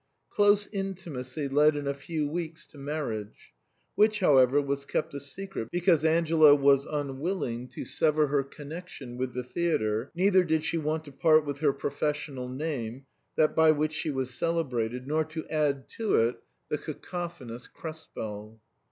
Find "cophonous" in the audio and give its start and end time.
16.93-17.69